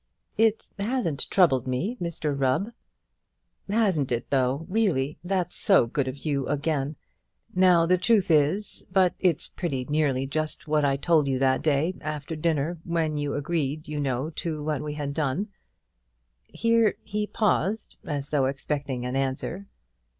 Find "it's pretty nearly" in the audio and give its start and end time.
9.19-10.25